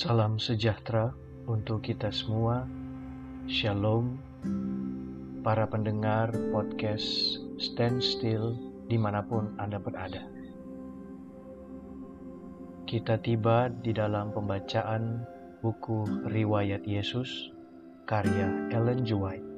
Salam 0.00 0.40
sejahtera 0.40 1.12
untuk 1.44 1.84
kita 1.84 2.08
semua. 2.08 2.64
Shalom, 3.44 4.16
para 5.44 5.68
pendengar 5.68 6.32
podcast 6.48 7.36
Stand 7.60 8.00
Still 8.00 8.56
di 8.88 8.96
mana 8.96 9.20
pun 9.20 9.52
Anda 9.60 9.76
berada. 9.76 10.24
Kita 12.88 13.20
tiba 13.20 13.68
di 13.68 13.92
dalam 13.92 14.32
pembacaan 14.32 15.20
buku 15.60 16.24
Riwayat 16.32 16.88
Yesus 16.88 17.52
karya 18.08 18.72
Ellen 18.72 19.04
G. 19.04 19.12
White. 19.12 19.48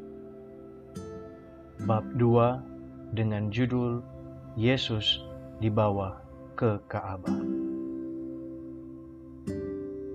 Bab 1.87 2.03
2 2.19 3.15
dengan 3.15 3.47
judul 3.55 4.03
Yesus 4.59 5.23
dibawa 5.63 6.19
ke 6.59 6.83
Ka'bah. 6.91 7.62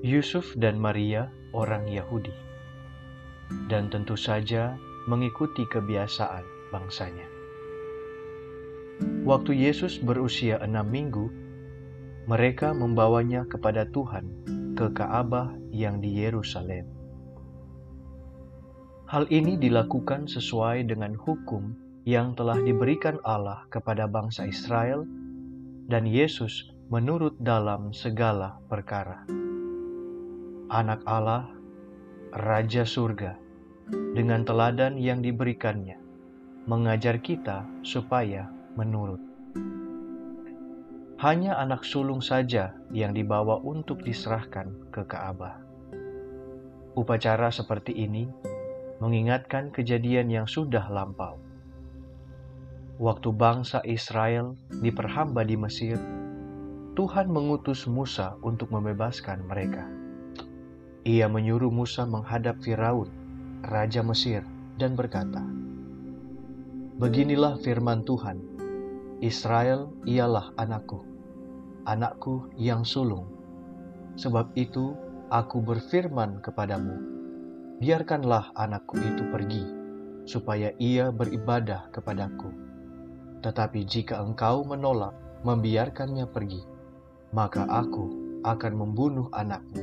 Yusuf 0.08 0.56
dan 0.56 0.80
Maria 0.80 1.28
orang 1.52 1.84
Yahudi, 1.92 2.32
dan 3.68 3.92
tentu 3.92 4.16
saja 4.16 4.80
mengikuti 5.04 5.68
kebiasaan 5.68 6.48
bangsanya. 6.72 7.28
Waktu 9.28 9.68
Yesus 9.68 10.00
berusia 10.00 10.64
enam 10.64 10.88
minggu, 10.88 11.28
mereka 12.24 12.72
membawanya 12.72 13.52
kepada 13.52 13.84
Tuhan 13.92 14.48
ke 14.80 14.96
Ka'bah 14.96 15.52
yang 15.76 16.00
di 16.00 16.24
Yerusalem. 16.24 16.88
Hal 19.12 19.28
ini 19.28 19.60
dilakukan 19.60 20.32
sesuai 20.32 20.88
dengan 20.88 21.20
hukum 21.20 21.76
yang 22.08 22.32
telah 22.32 22.56
diberikan 22.64 23.20
Allah 23.28 23.68
kepada 23.68 24.08
bangsa 24.08 24.48
Israel, 24.48 25.04
dan 25.92 26.08
Yesus 26.08 26.72
menurut 26.88 27.36
dalam 27.44 27.92
segala 27.92 28.64
perkara 28.72 29.47
anak 30.68 31.00
Allah, 31.08 31.48
Raja 32.36 32.84
Surga, 32.84 33.40
dengan 33.88 34.44
teladan 34.44 35.00
yang 35.00 35.24
diberikannya, 35.24 35.96
mengajar 36.68 37.24
kita 37.24 37.64
supaya 37.88 38.52
menurut. 38.76 39.24
Hanya 41.24 41.56
anak 41.56 41.88
sulung 41.88 42.20
saja 42.20 42.76
yang 42.92 43.16
dibawa 43.16 43.64
untuk 43.64 44.04
diserahkan 44.04 44.92
ke 44.92 45.08
Ka'bah. 45.08 45.56
Upacara 47.00 47.48
seperti 47.48 47.96
ini 47.96 48.28
mengingatkan 49.00 49.72
kejadian 49.72 50.28
yang 50.28 50.48
sudah 50.52 50.84
lampau. 50.92 51.40
Waktu 53.00 53.30
bangsa 53.32 53.80
Israel 53.88 54.60
diperhamba 54.84 55.48
di 55.48 55.56
Mesir, 55.56 55.96
Tuhan 57.00 57.32
mengutus 57.32 57.88
Musa 57.88 58.36
untuk 58.44 58.68
membebaskan 58.74 59.48
mereka. 59.48 59.97
Ia 61.06 61.30
menyuruh 61.30 61.70
Musa 61.70 62.08
menghadap 62.08 62.64
Firaun, 62.64 63.12
raja 63.68 64.02
Mesir, 64.02 64.42
dan 64.80 64.98
berkata, 64.98 65.44
"Beginilah 66.98 67.62
firman 67.62 68.02
Tuhan: 68.08 68.40
Israel 69.18 69.90
ialah 70.06 70.54
anakku, 70.62 71.02
anakku 71.90 72.54
yang 72.54 72.86
sulung. 72.86 73.26
Sebab 74.14 74.54
itu 74.54 74.94
aku 75.34 75.58
berfirman 75.58 76.38
kepadamu, 76.46 76.94
biarkanlah 77.82 78.54
anakku 78.54 79.02
itu 79.02 79.26
pergi, 79.34 79.66
supaya 80.30 80.70
ia 80.78 81.10
beribadah 81.10 81.90
kepadaku. 81.90 82.54
Tetapi 83.42 83.90
jika 83.90 84.22
engkau 84.22 84.62
menolak 84.70 85.18
membiarkannya 85.42 86.30
pergi, 86.30 86.62
maka 87.34 87.66
aku 87.66 88.06
akan 88.46 88.74
membunuh 88.78 89.34
anakmu, 89.34 89.82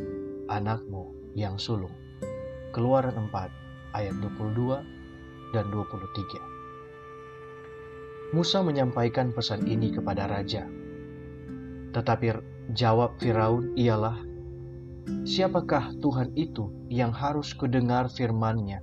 anakmu 0.54 1.34
yang 1.34 1.58
sulung. 1.58 1.90
Keluaran 2.70 3.30
4 3.30 3.50
ayat 3.98 4.14
22 4.22 5.50
dan 5.50 5.66
23. 5.70 8.34
Musa 8.34 8.58
menyampaikan 8.62 9.34
pesan 9.34 9.66
ini 9.66 9.90
kepada 9.90 10.30
raja. 10.30 10.66
Tetapi 11.94 12.26
jawab 12.74 13.18
Firaun 13.18 13.74
ialah, 13.78 14.18
Siapakah 15.04 16.00
Tuhan 16.00 16.32
itu 16.32 16.72
yang 16.88 17.12
harus 17.12 17.52
kudengar 17.52 18.08
firman-Nya 18.08 18.80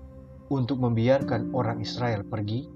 untuk 0.54 0.78
membiarkan 0.78 1.50
orang 1.56 1.82
Israel 1.82 2.22
pergi? 2.22 2.70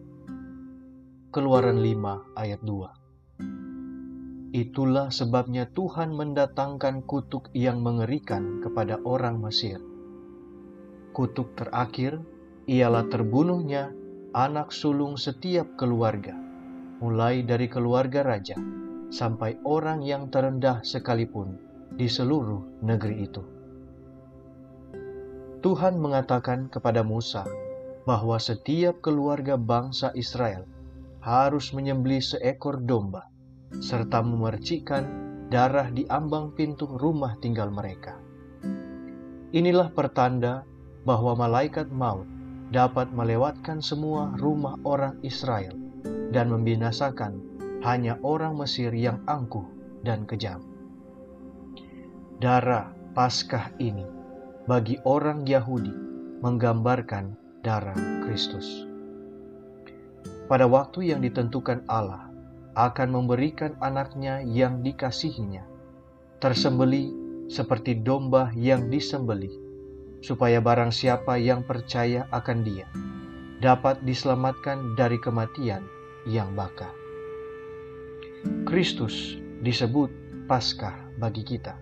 Keluaran 1.30 1.78
5 1.78 2.40
ayat 2.40 2.64
2 2.66 3.05
Itulah 4.56 5.12
sebabnya 5.12 5.68
Tuhan 5.68 6.16
mendatangkan 6.16 7.04
kutuk 7.04 7.52
yang 7.52 7.84
mengerikan 7.84 8.64
kepada 8.64 9.04
orang 9.04 9.44
Mesir. 9.44 9.84
Kutuk 11.12 11.60
terakhir 11.60 12.24
ialah 12.64 13.04
terbunuhnya 13.12 13.92
anak 14.32 14.72
sulung 14.72 15.20
setiap 15.20 15.76
keluarga, 15.76 16.32
mulai 17.04 17.44
dari 17.44 17.68
keluarga 17.68 18.24
raja 18.24 18.56
sampai 19.12 19.60
orang 19.68 20.00
yang 20.08 20.32
terendah 20.32 20.80
sekalipun 20.88 21.60
di 21.92 22.08
seluruh 22.08 22.80
negeri 22.80 23.28
itu. 23.28 23.44
Tuhan 25.60 26.00
mengatakan 26.00 26.72
kepada 26.72 27.04
Musa 27.04 27.44
bahwa 28.08 28.40
setiap 28.40 29.04
keluarga 29.04 29.60
bangsa 29.60 30.16
Israel 30.16 30.64
harus 31.20 31.76
menyembelih 31.76 32.24
seekor 32.24 32.80
domba 32.80 33.35
serta 33.78 34.22
memercikan 34.22 35.04
darah 35.50 35.90
di 35.94 36.06
ambang 36.10 36.54
pintu 36.54 36.90
rumah 36.90 37.38
tinggal 37.40 37.70
mereka. 37.70 38.18
Inilah 39.56 39.94
pertanda 39.94 40.68
bahwa 41.06 41.38
malaikat 41.38 41.88
maut 41.94 42.28
dapat 42.74 43.14
melewatkan 43.14 43.80
semua 43.80 44.34
rumah 44.42 44.76
orang 44.84 45.22
Israel 45.22 45.78
dan 46.34 46.50
membinasakan 46.50 47.38
hanya 47.86 48.18
orang 48.26 48.58
Mesir 48.58 48.90
yang 48.92 49.22
angkuh 49.30 49.64
dan 50.02 50.26
kejam. 50.26 50.66
Darah 52.42 52.92
Paskah 53.16 53.72
ini 53.80 54.04
bagi 54.68 55.00
orang 55.08 55.48
Yahudi 55.48 55.94
menggambarkan 56.44 57.38
darah 57.64 57.96
Kristus. 58.26 58.84
Pada 60.46 60.68
waktu 60.68 61.16
yang 61.16 61.24
ditentukan 61.24 61.88
Allah, 61.88 62.25
akan 62.76 63.08
memberikan 63.12 63.80
anaknya 63.80 64.44
yang 64.44 64.84
dikasihinya, 64.84 65.64
tersembeli 66.44 67.12
seperti 67.48 68.04
domba 68.04 68.52
yang 68.54 68.92
disembeli, 68.92 69.52
supaya 70.20 70.60
barang 70.60 70.92
siapa 70.92 71.40
yang 71.40 71.64
percaya 71.64 72.28
akan 72.36 72.60
dia 72.68 72.88
dapat 73.64 74.04
diselamatkan 74.04 74.94
dari 75.00 75.16
kematian 75.18 75.88
yang 76.28 76.54
baka. 76.54 76.92
Kristus 78.68 79.40
disebut 79.64 80.12
Paskah 80.46 80.94
bagi 81.18 81.42
kita. 81.42 81.74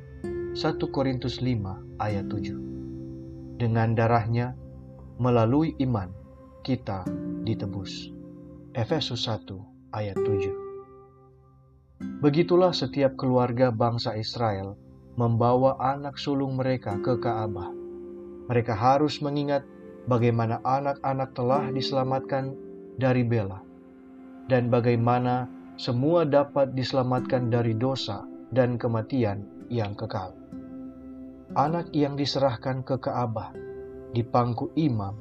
1 0.54 0.80
Korintus 0.94 1.42
5 1.42 2.00
ayat 2.00 2.30
7. 2.30 3.58
Dengan 3.60 3.98
darahnya, 3.98 4.56
melalui 5.18 5.75
iman, 5.81 6.14
kita 6.62 7.04
ditebus. 7.44 8.14
Efesus 8.78 9.28
1 9.28 9.44
ayat 9.92 10.16
7. 10.16 10.62
Begitulah 12.24 12.72
setiap 12.72 13.19
keluarga 13.19 13.72
bangsa 13.72 14.16
Israel 14.16 14.80
membawa 15.19 15.75
anak 15.78 16.16
sulung 16.18 16.56
mereka 16.58 16.97
ke 17.03 17.19
Ka'bah. 17.19 17.69
Mereka 18.50 18.74
harus 18.74 19.22
mengingat 19.24 19.64
bagaimana 20.09 20.59
anak-anak 20.63 21.31
telah 21.36 21.63
diselamatkan 21.72 22.56
dari 23.00 23.24
bela, 23.24 23.63
dan 24.52 24.68
bagaimana 24.68 25.47
semua 25.80 26.28
dapat 26.28 26.75
diselamatkan 26.78 27.50
dari 27.50 27.74
dosa 27.74 28.25
dan 28.54 28.78
kematian 28.78 29.48
yang 29.72 29.98
kekal. 29.98 30.36
Anak 31.54 31.89
yang 31.94 32.18
diserahkan 32.18 32.81
ke 32.86 32.98
Ka'bah 32.98 33.54
dipangku 34.13 34.69
imam 34.78 35.18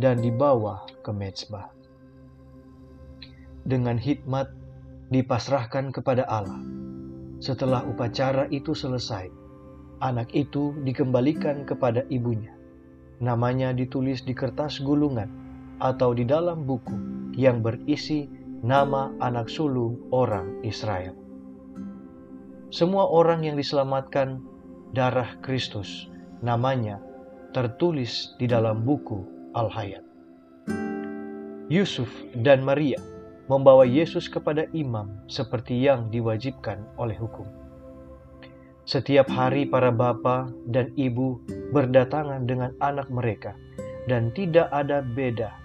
dan 0.00 0.20
dibawa 0.20 0.84
ke 1.04 1.12
mezbah. 1.12 1.70
Dengan 3.64 3.96
hikmat 3.96 4.63
dipasrahkan 5.14 5.94
kepada 5.94 6.26
Allah. 6.26 6.58
Setelah 7.38 7.86
upacara 7.86 8.50
itu 8.50 8.74
selesai, 8.74 9.30
anak 10.02 10.34
itu 10.34 10.74
dikembalikan 10.82 11.62
kepada 11.62 12.02
ibunya. 12.10 12.50
Namanya 13.22 13.70
ditulis 13.70 14.26
di 14.26 14.34
kertas 14.34 14.82
gulungan 14.82 15.30
atau 15.78 16.10
di 16.10 16.26
dalam 16.26 16.66
buku 16.66 16.98
yang 17.38 17.62
berisi 17.62 18.26
nama 18.66 19.14
anak 19.22 19.46
sulung 19.46 20.02
orang 20.10 20.58
Israel. 20.66 21.14
Semua 22.74 23.06
orang 23.06 23.46
yang 23.46 23.54
diselamatkan 23.54 24.42
darah 24.90 25.38
Kristus, 25.46 26.10
namanya 26.42 26.98
tertulis 27.54 28.34
di 28.42 28.50
dalam 28.50 28.82
buku 28.82 29.22
Al-Hayat. 29.54 30.02
Yusuf 31.70 32.10
dan 32.42 32.66
Maria 32.66 33.13
membawa 33.46 33.84
Yesus 33.84 34.26
kepada 34.30 34.64
imam 34.72 35.20
seperti 35.28 35.84
yang 35.84 36.08
diwajibkan 36.08 36.80
oleh 36.96 37.16
hukum. 37.16 37.44
Setiap 38.84 39.32
hari 39.32 39.64
para 39.64 39.88
bapa 39.88 40.52
dan 40.68 40.92
ibu 41.00 41.40
berdatangan 41.72 42.44
dengan 42.44 42.76
anak 42.84 43.08
mereka 43.08 43.56
dan 44.04 44.28
tidak 44.36 44.68
ada 44.68 45.00
beda 45.00 45.56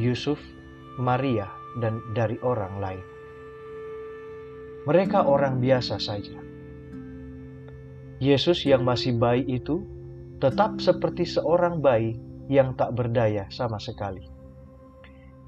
Yusuf, 0.00 0.40
Maria, 0.96 1.44
dan 1.84 2.00
dari 2.16 2.40
orang 2.40 2.80
lain. 2.80 3.04
Mereka 4.88 5.28
orang 5.28 5.60
biasa 5.60 6.00
saja. 6.00 6.40
Yesus 8.24 8.64
yang 8.64 8.88
masih 8.88 9.20
bayi 9.20 9.44
itu 9.44 9.84
tetap 10.40 10.80
seperti 10.80 11.28
seorang 11.28 11.84
bayi 11.84 12.16
yang 12.48 12.72
tak 12.72 12.96
berdaya 12.96 13.46
sama 13.52 13.76
sekali. 13.76 14.31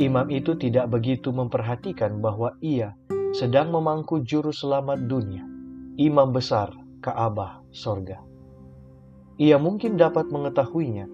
Imam 0.03 0.27
itu 0.27 0.59
tidak 0.59 0.91
begitu 0.91 1.31
memperhatikan 1.31 2.19
bahwa 2.19 2.59
ia 2.59 2.99
sedang 3.31 3.71
memangku 3.71 4.27
juru 4.27 4.51
selamat 4.51 5.07
dunia, 5.07 5.47
imam 5.99 6.35
besar 6.35 6.75
Kaabah 6.99 7.63
sorga. 7.71 8.19
Ia 9.39 9.55
mungkin 9.61 9.95
dapat 9.95 10.35
mengetahuinya 10.35 11.07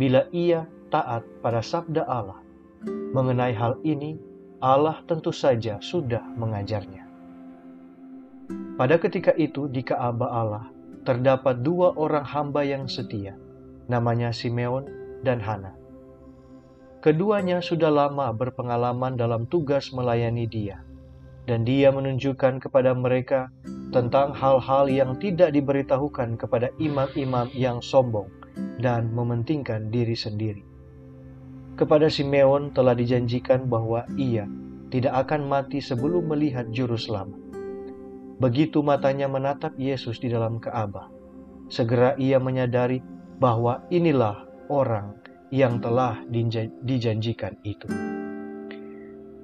bila 0.00 0.24
ia 0.32 0.64
taat 0.88 1.24
pada 1.44 1.60
sabda 1.60 2.08
Allah. 2.08 2.40
Mengenai 3.12 3.52
hal 3.52 3.76
ini, 3.84 4.16
Allah 4.64 5.04
tentu 5.04 5.34
saja 5.34 5.76
sudah 5.84 6.24
mengajarnya. 6.32 7.04
Pada 8.80 8.96
ketika 8.96 9.36
itu 9.36 9.68
di 9.68 9.84
Kaabah 9.84 10.30
Allah 10.32 10.64
terdapat 11.04 11.60
dua 11.60 11.92
orang 12.00 12.24
hamba 12.24 12.64
yang 12.64 12.88
setia, 12.88 13.36
namanya 13.92 14.32
Simeon 14.32 14.88
dan 15.20 15.42
Hana. 15.42 15.81
Keduanya 17.02 17.58
sudah 17.58 17.90
lama 17.90 18.30
berpengalaman 18.30 19.18
dalam 19.18 19.50
tugas 19.50 19.90
melayani 19.90 20.46
Dia, 20.46 20.86
dan 21.50 21.66
Dia 21.66 21.90
menunjukkan 21.90 22.62
kepada 22.62 22.94
mereka 22.94 23.50
tentang 23.90 24.30
hal-hal 24.30 24.86
yang 24.86 25.18
tidak 25.18 25.50
diberitahukan 25.50 26.38
kepada 26.38 26.70
imam-imam 26.78 27.50
yang 27.58 27.82
sombong 27.82 28.30
dan 28.78 29.10
mementingkan 29.10 29.90
diri 29.90 30.14
sendiri. 30.14 30.62
Kepada 31.74 32.06
Simeon 32.06 32.70
telah 32.70 32.94
dijanjikan 32.94 33.66
bahwa 33.66 34.06
ia 34.14 34.46
tidak 34.94 35.26
akan 35.26 35.50
mati 35.50 35.82
sebelum 35.82 36.30
melihat 36.30 36.70
juru 36.70 36.94
selamat. 36.94 37.42
Begitu 38.38 38.78
matanya 38.78 39.26
menatap 39.26 39.74
Yesus 39.74 40.22
di 40.22 40.30
dalam 40.30 40.62
Ka'bah, 40.62 41.10
segera 41.66 42.14
ia 42.14 42.38
menyadari 42.38 43.02
bahwa 43.42 43.82
inilah 43.90 44.46
orang 44.70 45.21
yang 45.52 45.84
telah 45.84 46.16
dijanjikan 46.82 47.60
itu. 47.60 47.84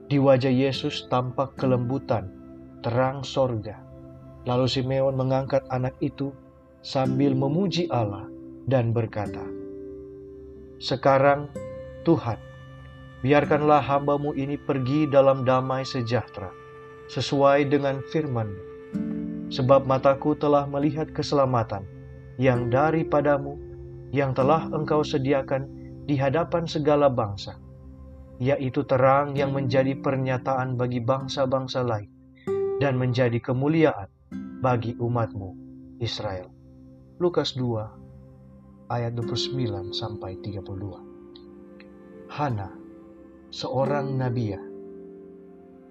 Di 0.08 0.16
wajah 0.16 0.48
Yesus 0.48 1.04
tampak 1.12 1.60
kelembutan, 1.60 2.32
terang 2.80 3.20
sorga. 3.20 3.76
Lalu 4.48 4.64
Simeon 4.64 5.12
mengangkat 5.12 5.68
anak 5.68 5.92
itu 6.00 6.32
sambil 6.80 7.36
memuji 7.36 7.84
Allah 7.92 8.24
dan 8.64 8.96
berkata, 8.96 9.44
Sekarang 10.80 11.52
Tuhan, 12.08 12.40
biarkanlah 13.20 13.84
hambamu 13.84 14.32
ini 14.32 14.56
pergi 14.56 15.04
dalam 15.12 15.44
damai 15.44 15.84
sejahtera, 15.84 16.48
sesuai 17.12 17.68
dengan 17.68 18.00
firman 18.08 18.48
Sebab 19.48 19.88
mataku 19.88 20.36
telah 20.36 20.68
melihat 20.68 21.08
keselamatan 21.08 21.88
yang 22.36 22.68
daripadamu, 22.68 23.56
yang 24.12 24.36
telah 24.36 24.68
engkau 24.76 25.00
sediakan 25.00 25.64
di 26.08 26.16
hadapan 26.16 26.64
segala 26.64 27.12
bangsa, 27.12 27.60
yaitu 28.40 28.80
terang 28.88 29.36
yang 29.36 29.52
menjadi 29.52 29.92
pernyataan 29.92 30.80
bagi 30.80 31.04
bangsa-bangsa 31.04 31.84
lain 31.84 32.08
dan 32.80 32.96
menjadi 32.96 33.36
kemuliaan 33.44 34.08
bagi 34.64 34.96
umatmu 34.96 35.52
Israel. 36.00 36.48
Lukas 37.20 37.52
2 37.60 38.88
ayat 38.88 39.12
29 39.20 39.92
sampai 39.92 40.40
32. 40.40 42.32
Hana, 42.32 42.72
seorang 43.52 44.16
nabiah. 44.16 44.64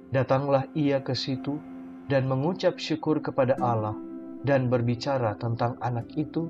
Datanglah 0.10 0.66
ia 0.74 0.98
ke 1.06 1.14
situ 1.14 1.62
dan 2.10 2.26
mengucap 2.26 2.82
syukur 2.82 3.22
kepada 3.22 3.54
Allah 3.62 3.94
dan 4.42 4.66
berbicara 4.66 5.38
tentang 5.38 5.78
anak 5.86 6.10
itu 6.18 6.50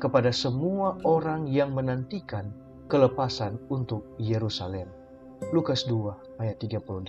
kepada 0.00 0.32
semua 0.32 0.96
orang 1.04 1.50
yang 1.50 1.74
menantikan 1.76 2.61
kelepasan 2.92 3.56
untuk 3.72 4.04
Yerusalem. 4.20 4.84
Lukas 5.56 5.88
2 5.88 6.44
ayat 6.44 6.60
38 6.60 7.00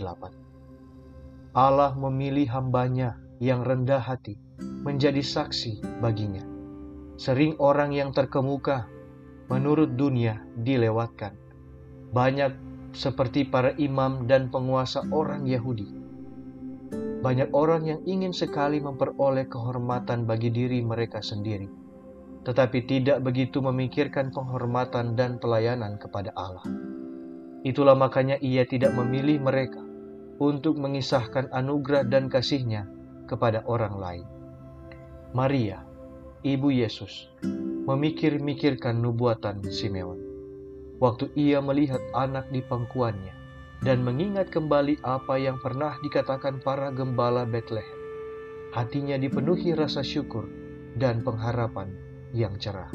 Allah 1.51 1.91
memilih 1.99 2.47
hambanya 2.55 3.19
yang 3.43 3.67
rendah 3.67 3.99
hati 3.99 4.39
menjadi 4.63 5.19
saksi 5.19 5.99
baginya. 5.99 6.39
Sering 7.19 7.59
orang 7.59 7.91
yang 7.91 8.15
terkemuka 8.15 8.87
menurut 9.51 9.99
dunia 9.99 10.39
dilewatkan. 10.55 11.35
Banyak 12.15 12.55
seperti 12.95 13.43
para 13.43 13.75
imam 13.75 14.23
dan 14.23 14.47
penguasa 14.47 15.03
orang 15.11 15.43
Yahudi. 15.43 15.91
Banyak 17.19 17.51
orang 17.51 17.91
yang 17.91 17.99
ingin 18.07 18.31
sekali 18.31 18.79
memperoleh 18.79 19.51
kehormatan 19.51 20.23
bagi 20.23 20.47
diri 20.47 20.79
mereka 20.79 21.19
sendiri 21.19 21.82
tetapi 22.43 22.83
tidak 22.83 23.23
begitu 23.23 23.63
memikirkan 23.63 24.29
penghormatan 24.35 25.15
dan 25.15 25.39
pelayanan 25.39 25.95
kepada 25.95 26.35
Allah. 26.35 26.63
Itulah 27.63 27.95
makanya 27.95 28.35
ia 28.43 28.67
tidak 28.67 28.91
memilih 28.91 29.39
mereka 29.39 29.79
untuk 30.43 30.75
mengisahkan 30.75 31.47
anugerah 31.55 32.03
dan 32.03 32.27
kasihnya 32.27 32.83
kepada 33.23 33.63
orang 33.63 33.95
lain. 33.95 34.27
Maria, 35.31 35.87
ibu 36.43 36.67
Yesus, 36.67 37.31
memikir-mikirkan 37.87 38.99
nubuatan 38.99 39.63
Simeon. 39.71 40.19
Waktu 40.99 41.31
ia 41.39 41.63
melihat 41.63 42.03
anak 42.11 42.51
di 42.51 42.59
pangkuannya 42.59 43.33
dan 43.83 44.03
mengingat 44.03 44.51
kembali 44.51 44.99
apa 45.03 45.39
yang 45.39 45.59
pernah 45.63 45.95
dikatakan 46.03 46.59
para 46.59 46.91
gembala 46.91 47.47
Bethlehem, 47.47 47.99
hatinya 48.75 49.15
dipenuhi 49.15 49.71
rasa 49.71 50.03
syukur 50.03 50.47
dan 50.99 51.23
pengharapan 51.23 51.91
yang 52.33 52.57
cerah. 52.57 52.89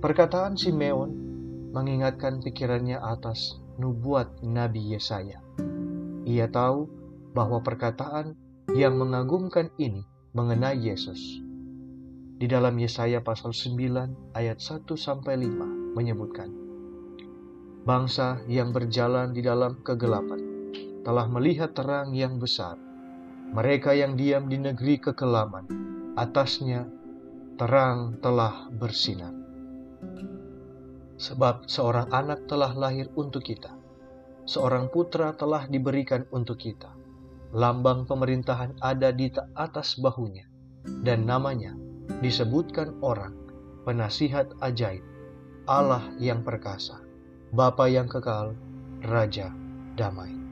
Perkataan 0.00 0.56
Simeon 0.56 1.12
mengingatkan 1.76 2.40
pikirannya 2.40 2.96
atas 2.96 3.60
nubuat 3.76 4.40
Nabi 4.40 4.96
Yesaya. 4.96 5.44
Ia 6.24 6.48
tahu 6.48 6.88
bahwa 7.36 7.60
perkataan 7.60 8.32
yang 8.72 8.96
mengagumkan 8.96 9.68
ini 9.76 10.02
mengenai 10.32 10.80
Yesus. 10.80 11.44
Di 12.36 12.44
dalam 12.48 12.76
Yesaya 12.76 13.20
pasal 13.20 13.52
9 13.52 14.36
ayat 14.36 14.58
1 14.60 14.84
sampai 14.96 15.40
5 15.40 15.96
menyebutkan, 15.96 16.52
Bangsa 17.86 18.42
yang 18.50 18.74
berjalan 18.74 19.30
di 19.30 19.46
dalam 19.46 19.78
kegelapan 19.86 20.42
telah 21.06 21.30
melihat 21.30 21.70
terang 21.70 22.10
yang 22.18 22.42
besar. 22.42 22.74
Mereka 23.54 23.94
yang 23.94 24.18
diam 24.18 24.50
di 24.50 24.58
negeri 24.58 24.98
kekelaman, 24.98 25.70
atasnya 26.18 26.82
terang 27.56 28.20
telah 28.20 28.68
bersinar. 28.68 29.32
Sebab 31.16 31.64
seorang 31.64 32.12
anak 32.12 32.44
telah 32.44 32.76
lahir 32.76 33.08
untuk 33.16 33.48
kita, 33.48 33.72
seorang 34.44 34.92
putra 34.92 35.32
telah 35.32 35.64
diberikan 35.64 36.28
untuk 36.28 36.60
kita. 36.60 36.92
Lambang 37.56 38.04
pemerintahan 38.04 38.76
ada 38.84 39.08
di 39.08 39.32
atas 39.56 39.96
bahunya, 39.96 40.44
dan 41.00 41.24
namanya 41.24 41.72
disebutkan 42.20 43.00
orang, 43.00 43.32
penasihat 43.88 44.52
ajaib, 44.60 45.00
Allah 45.64 46.04
yang 46.20 46.44
perkasa, 46.44 47.00
Bapa 47.56 47.88
yang 47.88 48.12
kekal, 48.12 48.52
Raja 49.00 49.48
damai. 49.96 50.45